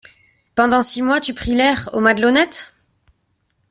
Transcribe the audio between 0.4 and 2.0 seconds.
Pendant six mois, tu pris l’air… aux